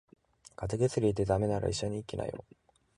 [0.55, 2.43] 風邪薬で駄目なら医者に行きなよ。